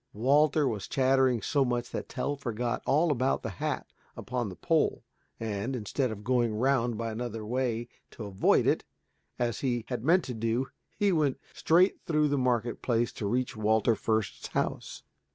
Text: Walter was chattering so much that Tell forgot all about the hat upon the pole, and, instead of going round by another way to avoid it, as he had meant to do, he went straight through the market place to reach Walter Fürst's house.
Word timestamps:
Walter 0.13 0.67
was 0.67 0.87
chattering 0.87 1.43
so 1.43 1.63
much 1.63 1.91
that 1.91 2.09
Tell 2.09 2.35
forgot 2.35 2.81
all 2.87 3.11
about 3.11 3.43
the 3.43 3.51
hat 3.61 3.85
upon 4.17 4.49
the 4.49 4.55
pole, 4.55 5.03
and, 5.39 5.75
instead 5.75 6.09
of 6.09 6.23
going 6.23 6.55
round 6.55 6.97
by 6.97 7.11
another 7.11 7.45
way 7.45 7.87
to 8.09 8.23
avoid 8.25 8.65
it, 8.65 8.83
as 9.37 9.59
he 9.59 9.85
had 9.89 10.03
meant 10.03 10.23
to 10.23 10.33
do, 10.33 10.69
he 10.97 11.11
went 11.11 11.39
straight 11.53 11.99
through 12.07 12.29
the 12.29 12.37
market 12.39 12.81
place 12.81 13.11
to 13.11 13.27
reach 13.27 13.55
Walter 13.55 13.93
Fürst's 13.93 14.47
house. 14.47 15.03